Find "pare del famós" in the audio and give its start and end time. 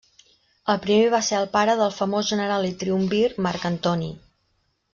1.57-2.31